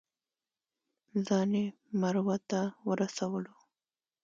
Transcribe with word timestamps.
ځان 1.27 1.51
یې 1.59 1.65
مروه 2.01 2.37
ته 2.49 2.61
ورسولو. 2.87 3.55